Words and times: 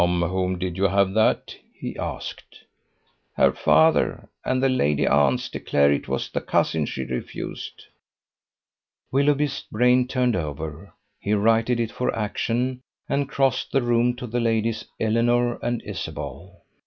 "From 0.01 0.23
whom 0.23 0.57
did 0.57 0.77
you 0.77 0.85
have 0.85 1.13
that?" 1.13 1.55
he 1.75 1.95
asked. 1.95 2.63
"Her 3.35 3.51
father. 3.51 4.29
And 4.43 4.63
the 4.63 4.67
lady 4.67 5.05
aunts 5.05 5.47
declare 5.47 5.91
it 5.91 6.07
was 6.07 6.27
the 6.31 6.41
cousin 6.41 6.87
she 6.87 7.03
refused!" 7.03 7.83
Willoughby's 9.11 9.63
brain 9.71 10.07
turned 10.07 10.35
over. 10.35 10.91
He 11.19 11.35
righted 11.35 11.79
it 11.79 11.91
for 11.91 12.15
action, 12.15 12.81
and 13.07 13.29
crossed 13.29 13.71
the 13.71 13.83
room 13.83 14.15
to 14.15 14.25
the 14.25 14.39
ladies 14.39 14.85
Eleanor 14.99 15.59
and 15.63 15.83
Isabel. 15.83 16.63